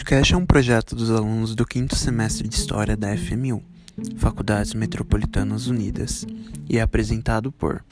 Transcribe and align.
podcast 0.00 0.32
é 0.32 0.36
um 0.36 0.46
projeto 0.46 0.96
dos 0.96 1.10
alunos 1.10 1.54
do 1.54 1.66
quinto 1.66 1.94
semestre 1.94 2.48
de 2.48 2.54
História 2.54 2.96
da 2.96 3.14
FMU, 3.14 3.62
Faculdades 4.16 4.72
Metropolitanas 4.72 5.66
Unidas, 5.66 6.26
e 6.66 6.78
é 6.78 6.80
apresentado 6.80 7.52
por 7.52 7.84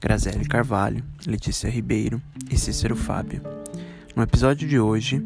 Graziele 0.00 0.44
Carvalho, 0.44 1.04
Letícia 1.24 1.70
Ribeiro 1.70 2.20
e 2.50 2.58
Cícero 2.58 2.96
Fábio. 2.96 3.42
No 4.16 4.24
episódio 4.24 4.68
de 4.68 4.80
hoje, 4.80 5.24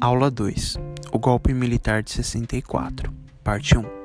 Aula 0.00 0.30
2 0.30 0.78
O 1.12 1.18
Golpe 1.18 1.52
Militar 1.52 2.02
de 2.02 2.10
64, 2.10 3.12
Parte 3.44 3.76
1 3.76 3.97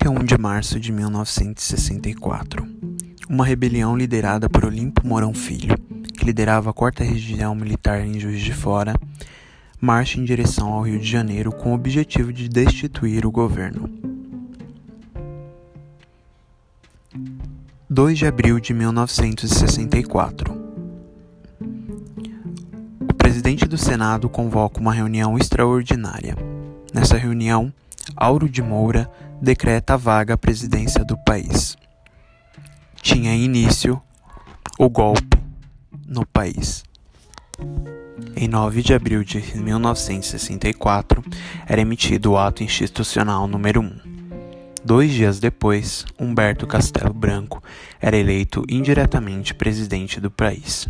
31 0.00 0.24
de 0.24 0.38
março 0.38 0.80
de 0.80 0.90
1964. 0.90 2.66
Uma 3.28 3.44
rebelião 3.44 3.94
liderada 3.94 4.48
por 4.48 4.64
Olimpo 4.64 5.06
Mourão 5.06 5.34
Filho, 5.34 5.76
que 6.16 6.24
liderava 6.24 6.70
a 6.70 6.72
quarta 6.72 7.04
região 7.04 7.54
militar 7.54 8.00
em 8.00 8.18
Juiz 8.18 8.40
de 8.40 8.54
Fora, 8.54 8.94
marcha 9.78 10.18
em 10.18 10.24
direção 10.24 10.72
ao 10.72 10.80
Rio 10.80 10.98
de 10.98 11.06
Janeiro 11.06 11.52
com 11.52 11.72
o 11.72 11.74
objetivo 11.74 12.32
de 12.32 12.48
destituir 12.48 13.26
o 13.26 13.30
governo. 13.30 13.90
2 17.90 18.18
de 18.18 18.26
abril 18.26 18.58
de 18.58 18.72
1964. 18.72 20.54
O 23.06 23.14
presidente 23.18 23.66
do 23.66 23.76
Senado 23.76 24.30
convoca 24.30 24.80
uma 24.80 24.94
reunião 24.94 25.36
extraordinária. 25.36 26.36
Nessa 26.94 27.18
reunião, 27.18 27.70
Auro 28.16 28.48
de 28.48 28.62
Moura 28.62 29.10
decreta 29.40 29.94
a 29.94 29.96
vaga 29.96 30.34
à 30.34 30.38
presidência 30.38 31.04
do 31.04 31.16
país. 31.24 31.76
Tinha 33.00 33.34
início 33.34 34.00
o 34.78 34.88
golpe 34.88 35.38
no 36.06 36.26
país. 36.26 36.84
Em 38.36 38.48
9 38.48 38.82
de 38.82 38.94
abril 38.94 39.24
de 39.24 39.40
1964, 39.58 41.22
era 41.66 41.80
emitido 41.80 42.32
o 42.32 42.38
ato 42.38 42.62
institucional 42.62 43.46
número 43.46 43.80
1. 43.80 44.10
Dois 44.82 45.12
dias 45.12 45.38
depois, 45.38 46.06
Humberto 46.18 46.66
Castelo 46.66 47.12
Branco 47.12 47.62
era 48.00 48.16
eleito 48.16 48.64
indiretamente 48.68 49.54
presidente 49.54 50.20
do 50.20 50.30
país. 50.30 50.88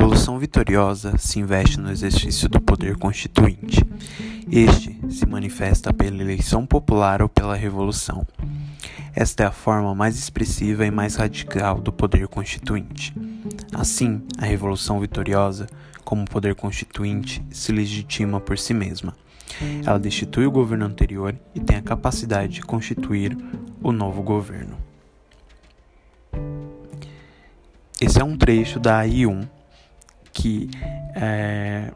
Revolução 0.00 0.38
Vitoriosa 0.38 1.18
se 1.18 1.38
investe 1.38 1.78
no 1.78 1.90
exercício 1.90 2.48
do 2.48 2.58
poder 2.58 2.96
constituinte. 2.96 3.84
Este 4.50 4.98
se 5.10 5.26
manifesta 5.26 5.92
pela 5.92 6.22
eleição 6.22 6.64
popular 6.64 7.20
ou 7.20 7.28
pela 7.28 7.54
revolução. 7.54 8.26
Esta 9.14 9.42
é 9.42 9.46
a 9.46 9.52
forma 9.52 9.94
mais 9.94 10.18
expressiva 10.18 10.86
e 10.86 10.90
mais 10.90 11.16
radical 11.16 11.82
do 11.82 11.92
poder 11.92 12.26
constituinte. 12.28 13.14
Assim, 13.74 14.22
a 14.38 14.46
Revolução 14.46 14.98
Vitoriosa, 15.00 15.66
como 16.02 16.24
poder 16.24 16.54
constituinte, 16.54 17.44
se 17.50 17.70
legitima 17.70 18.40
por 18.40 18.58
si 18.58 18.72
mesma. 18.72 19.14
Ela 19.84 19.98
destitui 19.98 20.46
o 20.46 20.50
governo 20.50 20.86
anterior 20.86 21.36
e 21.54 21.60
tem 21.60 21.76
a 21.76 21.82
capacidade 21.82 22.54
de 22.54 22.62
constituir 22.62 23.36
o 23.82 23.92
novo 23.92 24.22
governo. 24.22 24.78
Esse 28.00 28.18
é 28.18 28.24
um 28.24 28.34
trecho 28.34 28.80
da 28.80 29.04
AI1 29.04 29.59
que 30.32 30.70
é, 31.14 31.92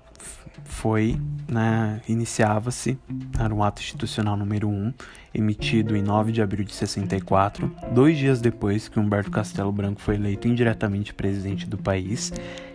foi, 0.64 1.20
né, 1.48 2.00
iniciava-se, 2.08 2.98
era 3.38 3.54
um 3.54 3.62
ato 3.62 3.80
institucional 3.80 4.36
número 4.36 4.68
1, 4.68 4.92
emitido 5.32 5.96
em 5.96 6.02
9 6.02 6.32
de 6.32 6.42
abril 6.42 6.64
de 6.64 6.74
64, 6.74 7.70
dois 7.92 8.16
dias 8.18 8.40
depois 8.40 8.88
que 8.88 8.98
Humberto 8.98 9.30
Castelo 9.30 9.72
Branco 9.72 10.00
foi 10.00 10.16
eleito 10.16 10.48
indiretamente 10.48 11.14
presidente 11.14 11.66
do 11.66 11.76
país 11.76 12.32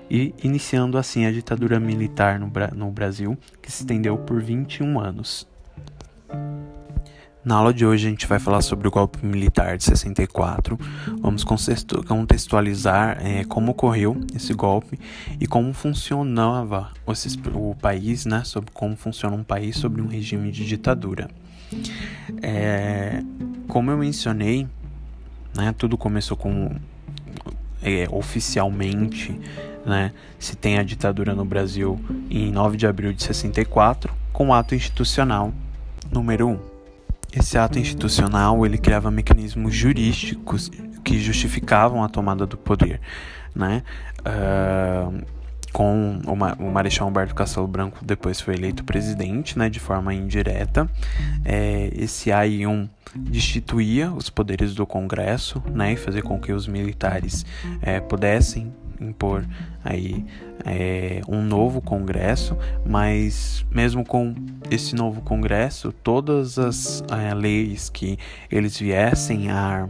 e 0.10 0.34
iniciando 0.44 0.98
assim 0.98 1.26
a 1.26 1.32
ditadura 1.32 1.80
militar 1.80 2.40
no, 2.40 2.52
no 2.76 2.92
Brasil, 2.92 3.38
que 3.62 3.72
se 3.72 3.84
estendeu 3.84 4.18
por 4.18 4.42
21 4.42 5.00
anos. 5.00 5.48
Na 7.50 7.56
aula 7.56 7.74
de 7.74 7.84
hoje 7.84 8.06
a 8.06 8.12
gente 8.12 8.28
vai 8.28 8.38
falar 8.38 8.62
sobre 8.62 8.88
o 8.88 8.92
golpe 8.92 9.26
militar 9.26 9.76
de 9.76 9.84
64. 9.84 10.78
Vamos 11.20 11.44
contextualizar 11.44 13.18
é, 13.26 13.44
como 13.44 13.72
ocorreu 13.72 14.22
esse 14.36 14.54
golpe 14.54 15.00
e 15.42 15.48
como 15.48 15.74
funcionava 15.74 16.92
o 17.56 17.74
país, 17.74 18.28
né? 18.28 18.44
Sobre 18.44 18.70
como 18.72 18.96
funciona 18.96 19.36
um 19.36 19.44
país 19.44 19.78
sobre 19.78 20.00
um 20.00 20.06
regime 20.06 20.52
de 20.52 20.64
ditadura. 20.64 21.28
É, 22.40 23.24
como 23.68 23.90
eu 23.90 23.98
mencionei, 23.98 24.68
né? 25.56 25.74
Tudo 25.76 25.98
começou 25.98 26.38
com 26.38 26.76
é, 27.82 28.08
oficialmente, 28.12 29.36
né? 29.84 30.14
Se 30.38 30.56
tem 30.56 30.78
a 30.78 30.84
ditadura 30.84 31.34
no 31.34 31.46
Brasil 31.46 32.00
em 32.30 32.52
9 32.52 32.78
de 32.78 32.86
abril 32.86 33.12
de 33.12 33.24
64, 33.24 34.14
com 34.32 34.50
o 34.50 34.54
ato 34.54 34.76
institucional 34.76 35.52
número 36.12 36.48
1. 36.48 36.79
Esse 37.34 37.58
ato 37.58 37.78
institucional 37.78 38.66
ele 38.66 38.78
criava 38.78 39.12
mecanismos 39.12 39.74
jurídicos 39.74 40.72
que 41.04 41.20
justificavam 41.20 42.04
a 42.04 42.10
tomada 42.10 42.46
do 42.46 42.58
poder, 42.58 43.00
né? 43.56 43.84
Uh, 44.20 45.26
com 45.72 46.20
o, 46.26 46.36
Marechal 46.72 47.08
Humberto 47.08 47.36
Castelo 47.36 47.68
Branco 47.68 48.04
depois 48.04 48.42
foi 48.42 48.56
eleito 48.56 48.84
presidente, 48.84 49.58
né, 49.58 49.70
de 49.70 49.80
forma 49.80 50.14
indireta. 50.14 50.90
É, 51.46 51.92
esse 51.94 52.32
AI1 52.32 52.90
destituía 53.16 54.12
os 54.12 54.30
poderes 54.30 54.74
do 54.74 54.86
Congresso, 54.86 55.62
né, 55.72 55.94
e 55.94 55.96
fazer 55.96 56.24
com 56.24 56.40
que 56.40 56.52
os 56.52 56.68
militares 56.68 57.46
é, 57.82 58.00
pudessem 58.00 58.74
impor 59.00 59.46
aí 59.84 60.26
é, 60.66 61.22
um 61.28 61.42
novo 61.42 61.82
Congresso, 61.82 62.58
mas 62.86 63.66
mesmo 63.72 64.06
com 64.06 64.34
esse 64.70 64.96
novo 64.96 65.22
Congresso, 65.22 65.92
todas 65.92 66.58
as 66.60 67.04
é, 67.10 67.34
leis 67.34 67.90
que 67.90 68.18
eles 68.52 68.78
viessem 68.78 69.50
a, 69.50 69.90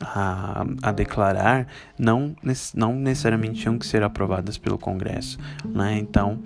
a, 0.00 0.64
a, 0.82 0.92
declarar 0.92 1.66
não, 1.98 2.34
não 2.74 2.94
necessariamente 2.94 3.60
tinham 3.60 3.78
que 3.78 3.86
ser 3.86 4.02
aprovadas 4.02 4.58
pelo 4.58 4.78
Congresso, 4.78 5.38
né? 5.64 5.98
Então 5.98 6.40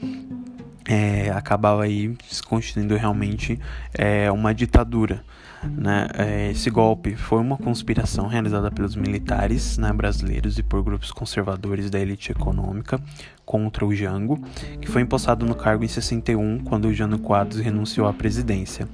é, 0.89 1.31
acabava 1.31 1.83
aí 1.83 2.17
se 2.29 2.43
constituindo 2.43 2.97
realmente 2.97 3.59
é, 3.93 4.31
uma 4.31 4.55
ditadura. 4.55 5.25
Né? 5.67 6.09
É, 6.15 6.51
esse 6.51 6.71
golpe 6.71 7.15
foi 7.15 7.41
uma 7.41 7.57
conspiração 7.57 8.27
realizada 8.27 8.71
pelos 8.71 8.97
militares 8.97 9.79
né, 9.79 9.93
brasileiros 9.93 10.59
e 10.59 10.63
por 10.63 10.83
grupos 10.83 11.11
conservadores 11.11 11.91
da 11.91 11.99
elite 11.99 12.33
econômica 12.33 13.01
contra 13.45 13.87
o 13.87 13.95
Jango, 13.95 14.41
que 14.81 14.89
foi 14.89 15.03
empossado 15.03 15.47
no 15.47 15.55
cargo 15.55 15.85
em 15.85 15.89
61, 15.89 16.65
quando 16.65 16.87
o 16.87 16.93
Jânio 16.93 17.19
Quadros 17.19 17.61
renunciou 17.61 18.09
à 18.09 18.13
presidência. 18.13 18.89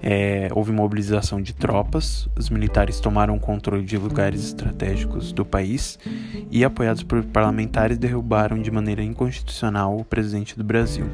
É, 0.00 0.48
houve 0.54 0.70
mobilização 0.70 1.42
de 1.42 1.52
tropas, 1.52 2.28
os 2.36 2.48
militares 2.48 3.00
tomaram 3.00 3.34
o 3.34 3.40
controle 3.40 3.84
de 3.84 3.98
lugares 3.98 4.44
estratégicos 4.44 5.32
do 5.32 5.44
país 5.44 5.98
e, 6.50 6.64
apoiados 6.64 7.02
por 7.02 7.24
parlamentares, 7.24 7.98
derrubaram 7.98 8.62
de 8.62 8.70
maneira 8.70 9.02
inconstitucional 9.02 9.98
o 9.98 10.04
presidente 10.04 10.56
do 10.56 10.62
Brasil. 10.62 11.06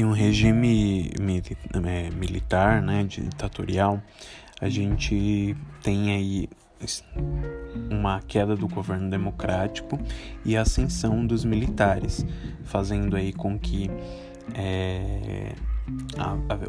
Em 0.00 0.04
um 0.06 0.12
regime 0.12 1.10
é, 1.20 2.10
militar, 2.10 2.80
né, 2.80 3.04
ditatorial, 3.04 4.02
a 4.58 4.66
gente 4.66 5.54
tem 5.82 6.10
aí 6.10 6.48
uma 7.90 8.22
queda 8.22 8.56
do 8.56 8.66
governo 8.66 9.10
democrático 9.10 10.00
e 10.42 10.56
a 10.56 10.62
ascensão 10.62 11.26
dos 11.26 11.44
militares, 11.44 12.24
fazendo 12.64 13.14
aí 13.14 13.30
com 13.30 13.58
que 13.58 13.90
é, 14.54 15.52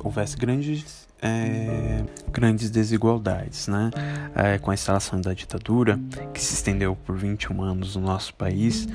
houvesse 0.04 0.36
grandes, 0.36 1.08
é, 1.22 2.04
grandes 2.34 2.70
desigualdades, 2.70 3.70
né? 3.70 3.92
É, 4.36 4.58
com 4.58 4.72
a 4.72 4.74
instalação 4.74 5.22
da 5.22 5.34
ditadura, 5.34 5.98
que 6.34 6.42
se 6.42 6.54
estendeu 6.54 6.98
por 6.98 7.16
21 7.16 7.62
anos 7.62 7.96
no 7.96 8.02
nosso 8.02 8.34
país, 8.34 8.90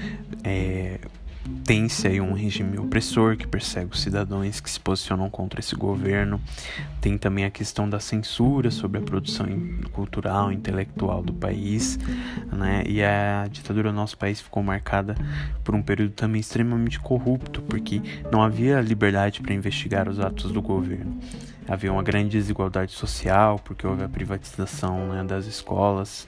é, 0.44 1.00
tem-se 1.64 2.06
aí 2.06 2.20
um 2.20 2.32
regime 2.32 2.78
opressor 2.78 3.36
que 3.36 3.46
persegue 3.46 3.90
os 3.92 4.00
cidadãos 4.00 4.60
que 4.60 4.70
se 4.70 4.78
posicionam 4.78 5.28
contra 5.28 5.58
esse 5.58 5.74
governo. 5.74 6.40
Tem 7.00 7.18
também 7.18 7.44
a 7.44 7.50
questão 7.50 7.88
da 7.88 7.98
censura 7.98 8.70
sobre 8.70 8.98
a 8.98 9.02
produção 9.02 9.46
cultural, 9.92 10.52
intelectual 10.52 11.22
do 11.22 11.32
país, 11.32 11.98
né? 12.52 12.84
E 12.86 13.02
a 13.02 13.46
ditadura 13.50 13.90
do 13.90 13.96
nosso 13.96 14.16
país 14.16 14.40
ficou 14.40 14.62
marcada 14.62 15.16
por 15.64 15.74
um 15.74 15.82
período 15.82 16.12
também 16.12 16.40
extremamente 16.40 17.00
corrupto, 17.00 17.62
porque 17.62 18.00
não 18.30 18.42
havia 18.42 18.80
liberdade 18.80 19.40
para 19.40 19.54
investigar 19.54 20.08
os 20.08 20.20
atos 20.20 20.52
do 20.52 20.62
governo. 20.62 21.18
Havia 21.68 21.92
uma 21.92 22.02
grande 22.02 22.30
desigualdade 22.30 22.92
social, 22.92 23.58
porque 23.58 23.86
houve 23.86 24.02
a 24.02 24.08
privatização 24.08 25.08
né, 25.08 25.24
das 25.24 25.46
escolas, 25.46 26.26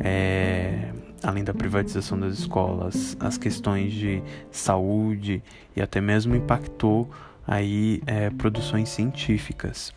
é, 0.00 0.92
além 1.22 1.44
da 1.44 1.52
privatização 1.52 2.18
das 2.18 2.38
escolas, 2.38 3.16
as 3.20 3.36
questões 3.36 3.92
de 3.92 4.22
saúde 4.50 5.42
e 5.74 5.82
até 5.82 6.00
mesmo 6.00 6.34
impactou 6.34 7.10
aí 7.46 8.02
é, 8.06 8.30
produções 8.30 8.88
científicas. 8.88 9.92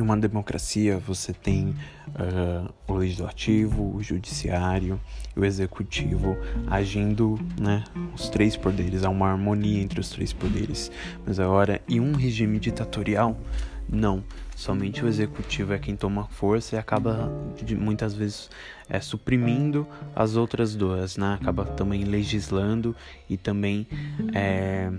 Em 0.00 0.02
uma 0.02 0.16
democracia, 0.16 0.96
você 0.96 1.30
tem 1.30 1.76
uh, 2.08 2.72
o 2.88 2.94
legislativo, 2.94 3.94
o 3.94 4.02
judiciário 4.02 4.98
e 5.36 5.40
o 5.40 5.44
executivo 5.44 6.38
agindo, 6.68 7.38
né, 7.60 7.84
os 8.14 8.30
três 8.30 8.56
poderes, 8.56 9.04
há 9.04 9.10
uma 9.10 9.30
harmonia 9.30 9.82
entre 9.82 10.00
os 10.00 10.08
três 10.08 10.32
poderes. 10.32 10.90
Mas 11.26 11.38
agora, 11.38 11.82
em 11.86 12.00
um 12.00 12.14
regime 12.14 12.58
ditatorial, 12.58 13.38
não. 13.86 14.24
Somente 14.56 15.04
o 15.04 15.08
executivo 15.08 15.74
é 15.74 15.78
quem 15.78 15.94
toma 15.94 16.24
força 16.28 16.76
e 16.76 16.78
acaba 16.78 17.30
de, 17.62 17.76
muitas 17.76 18.14
vezes 18.14 18.48
é, 18.88 19.00
suprimindo 19.00 19.86
as 20.16 20.34
outras 20.34 20.74
duas, 20.74 21.18
né? 21.18 21.36
Acaba 21.38 21.66
também 21.66 22.04
legislando 22.04 22.96
e 23.28 23.36
também 23.36 23.86
é, 24.32 24.90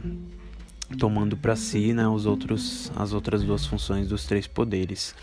tomando 0.97 1.35
para 1.37 1.55
si 1.55 1.93
né, 1.93 2.07
os 2.07 2.25
outros, 2.25 2.91
as 2.95 3.13
outras 3.13 3.43
duas 3.43 3.65
funções 3.65 4.07
dos 4.07 4.25
três 4.25 4.47
poderes. 4.47 5.15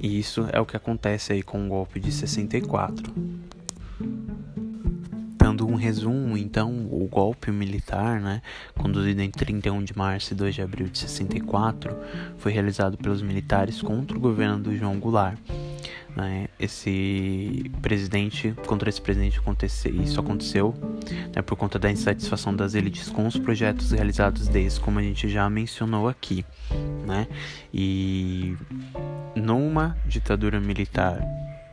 E 0.00 0.18
isso 0.18 0.46
é 0.52 0.60
o 0.60 0.66
que 0.66 0.76
acontece 0.76 1.32
aí 1.32 1.42
com 1.42 1.64
o 1.64 1.68
golpe 1.68 2.00
de 2.00 2.12
64. 2.12 3.12
Dando 5.38 5.66
um 5.66 5.76
resumo, 5.76 6.36
então, 6.36 6.88
o 6.90 7.06
golpe 7.10 7.50
militar, 7.50 8.20
né, 8.20 8.42
conduzido 8.76 9.22
em 9.22 9.30
31 9.30 9.84
de 9.84 9.96
março 9.96 10.32
e 10.32 10.36
2 10.36 10.54
de 10.54 10.62
abril 10.62 10.88
de 10.88 10.98
64, 10.98 11.96
foi 12.38 12.52
realizado 12.52 12.96
pelos 12.98 13.22
militares 13.22 13.80
contra 13.80 14.16
o 14.16 14.20
governo 14.20 14.58
do 14.58 14.76
João 14.76 14.98
Goulart 14.98 15.38
né, 16.16 16.48
esse 16.58 17.70
presidente, 17.82 18.54
contra 18.66 18.88
esse 18.88 19.00
presidente 19.00 19.38
acontecer, 19.38 19.90
isso 19.90 20.18
aconteceu 20.18 20.74
né, 21.34 21.42
por 21.42 21.56
conta 21.56 21.78
da 21.78 21.90
insatisfação 21.90 22.56
das 22.56 22.74
elites 22.74 23.10
com 23.10 23.26
os 23.26 23.36
projetos 23.36 23.92
realizados 23.92 24.48
desde, 24.48 24.80
como 24.80 24.98
a 24.98 25.02
gente 25.02 25.28
já 25.28 25.48
mencionou 25.50 26.08
aqui, 26.08 26.44
né, 27.06 27.28
e 27.72 28.56
numa 29.34 29.96
ditadura 30.06 30.58
militar 30.58 31.20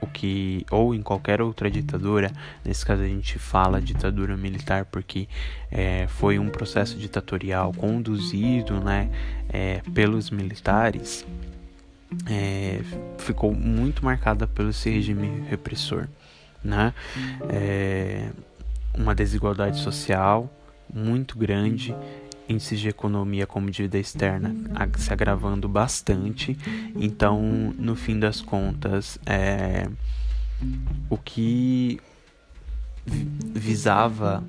o 0.01 0.07
que 0.07 0.65
ou 0.69 0.93
em 0.93 1.01
qualquer 1.01 1.41
outra 1.41 1.71
ditadura 1.71 2.29
nesse 2.65 2.85
caso 2.85 3.01
a 3.03 3.07
gente 3.07 3.39
fala 3.39 3.79
ditadura 3.79 4.35
militar 4.35 4.83
porque 4.83 5.29
é, 5.71 6.07
foi 6.07 6.37
um 6.37 6.49
processo 6.49 6.97
ditatorial 6.97 7.71
conduzido 7.71 8.81
né 8.81 9.09
é, 9.47 9.81
pelos 9.93 10.29
militares 10.29 11.25
é, 12.27 12.81
ficou 13.17 13.53
muito 13.53 14.03
marcada 14.03 14.47
pelo 14.47 14.69
esse 14.69 14.89
regime 14.89 15.43
repressor, 15.49 16.07
né? 16.63 16.93
É, 17.49 18.29
uma 18.97 19.15
desigualdade 19.15 19.79
social 19.79 20.51
muito 20.93 21.37
grande, 21.37 21.95
índices 22.47 22.79
de 22.79 22.89
economia 22.89 23.47
como 23.47 23.71
dívida 23.71 23.97
externa 23.97 24.55
se 24.97 25.11
agravando 25.11 25.67
bastante. 25.67 26.57
Então, 26.95 27.41
no 27.77 27.95
fim 27.95 28.19
das 28.19 28.41
contas, 28.41 29.17
é, 29.25 29.87
o 31.09 31.17
que 31.17 31.99
visava, 33.05 34.43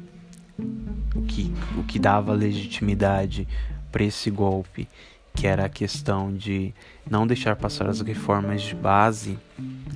o 1.15 1.23
que, 1.23 1.53
o 1.79 1.83
que 1.85 1.99
dava 1.99 2.33
legitimidade 2.33 3.49
para 3.91 4.05
esse 4.05 4.31
golpe 4.31 4.89
que 5.35 5.47
era 5.47 5.67
a 5.67 5.69
questão 5.69 6.33
de 6.33 6.73
não 7.11 7.27
deixar 7.27 7.57
passar 7.57 7.89
as 7.89 8.01
reformas 8.01 8.63
de 8.63 8.75
base, 8.75 9.39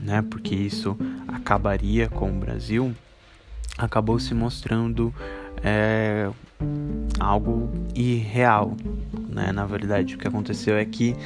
né, 0.02 0.22
porque 0.28 0.54
isso 0.54 0.96
acabaria 1.28 2.08
com 2.08 2.28
o 2.28 2.40
Brasil, 2.40 2.94
acabou 3.78 4.18
se 4.18 4.34
mostrando 4.34 5.14
é, 5.62 6.28
algo 7.20 7.70
irreal. 7.94 8.76
Né? 9.30 9.52
Na 9.52 9.64
verdade, 9.64 10.16
o 10.16 10.18
que 10.18 10.26
aconteceu 10.26 10.76
é 10.76 10.84
que 10.84 11.16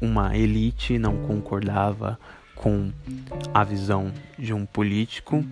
uma 0.00 0.36
elite 0.36 0.98
não 0.98 1.16
concordava 1.18 2.18
com 2.56 2.90
a 3.52 3.62
visão 3.62 4.12
de 4.38 4.54
um 4.54 4.64
político, 4.64 5.44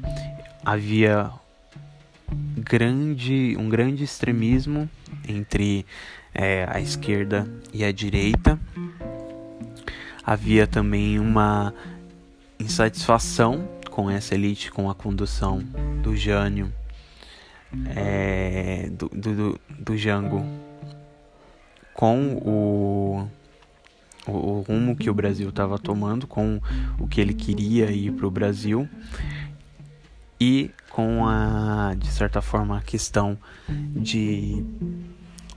havia 0.65 1.31
grande, 2.57 3.57
um 3.59 3.69
grande 3.69 4.05
extremismo 4.05 4.89
entre 5.29 5.85
é, 6.35 6.67
a 6.69 6.81
esquerda 6.81 7.49
e 7.73 7.85
a 7.85 7.93
direita. 7.93 8.59
Havia 10.25 10.67
também 10.67 11.19
uma 11.19 11.75
insatisfação 12.59 13.69
com 13.91 14.11
essa 14.11 14.35
elite, 14.35 14.71
com 14.71 14.89
a 14.89 14.95
condução 14.95 15.59
do 16.03 16.17
Jânio, 16.17 16.73
é, 17.95 18.91
do, 18.93 19.09
do, 19.09 19.61
do 19.79 19.97
Jango, 19.97 20.45
com 21.95 22.37
o, 22.37 23.29
o, 24.27 24.33
o 24.33 24.61
rumo 24.63 24.97
que 24.97 25.11
o 25.11 25.15
Brasil 25.15 25.49
estava 25.49 25.79
tomando, 25.79 26.27
com 26.27 26.61
o 26.99 27.09
que 27.09 27.21
ele 27.21 27.35
queria 27.35 27.91
ir 27.91 28.13
para 28.13 28.27
o 28.27 28.31
Brasil 28.31 28.89
e 30.41 30.71
com 30.89 31.27
a, 31.29 31.95
de 31.97 32.09
certa 32.09 32.41
forma, 32.41 32.79
a 32.79 32.81
questão 32.81 33.39
de 33.69 34.65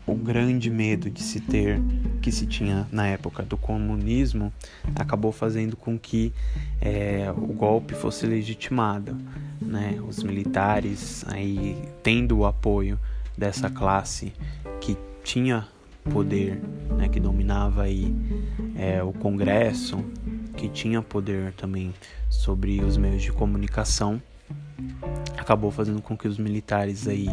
o 0.05 0.15
grande 0.15 0.69
medo 0.69 1.09
de 1.09 1.21
se 1.21 1.39
ter 1.39 1.81
que 2.21 2.31
se 2.31 2.45
tinha 2.45 2.87
na 2.91 3.07
época 3.07 3.43
do 3.43 3.57
comunismo 3.57 4.51
acabou 4.95 5.31
fazendo 5.31 5.77
com 5.77 5.97
que 5.97 6.33
é, 6.81 7.31
o 7.35 7.53
golpe 7.53 7.93
fosse 7.93 8.25
legitimado, 8.25 9.17
né? 9.61 9.99
Os 10.07 10.23
militares 10.23 11.23
aí 11.27 11.77
tendo 12.01 12.39
o 12.39 12.45
apoio 12.45 12.99
dessa 13.37 13.69
classe 13.69 14.33
que 14.81 14.97
tinha 15.23 15.67
poder, 16.11 16.61
né? 16.97 17.07
Que 17.07 17.19
dominava 17.19 17.83
aí 17.83 18.13
é, 18.75 19.01
o 19.01 19.13
Congresso, 19.13 20.03
que 20.57 20.67
tinha 20.67 21.01
poder 21.01 21.53
também 21.53 21.93
sobre 22.29 22.81
os 22.81 22.97
meios 22.97 23.21
de 23.21 23.31
comunicação, 23.31 24.21
acabou 25.37 25.71
fazendo 25.71 26.01
com 26.01 26.17
que 26.17 26.27
os 26.27 26.37
militares 26.37 27.07
aí 27.07 27.27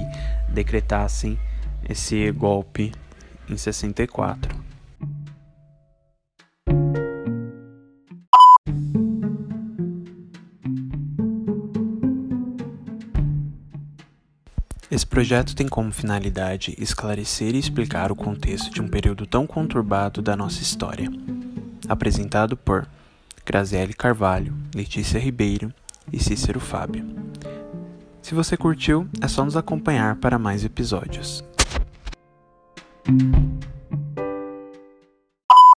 decretassem 0.48 1.38
esse 1.88 2.30
golpe 2.32 2.92
em 3.48 3.56
64. 3.56 4.60
Esse 14.90 15.06
projeto 15.06 15.54
tem 15.54 15.68
como 15.68 15.92
finalidade 15.92 16.74
esclarecer 16.76 17.54
e 17.54 17.58
explicar 17.58 18.10
o 18.10 18.16
contexto 18.16 18.70
de 18.70 18.82
um 18.82 18.88
período 18.88 19.24
tão 19.24 19.46
conturbado 19.46 20.20
da 20.20 20.36
nossa 20.36 20.62
história. 20.62 21.08
Apresentado 21.88 22.56
por 22.56 22.88
Graziele 23.46 23.94
Carvalho, 23.94 24.52
Letícia 24.74 25.18
Ribeiro 25.18 25.72
e 26.12 26.18
Cícero 26.18 26.58
Fábio. 26.58 27.06
Se 28.20 28.34
você 28.34 28.56
curtiu, 28.56 29.08
é 29.20 29.28
só 29.28 29.44
nos 29.44 29.56
acompanhar 29.56 30.16
para 30.16 30.38
mais 30.38 30.64
episódios. 30.64 31.44
Thank 33.10 33.64
you. 33.64 33.69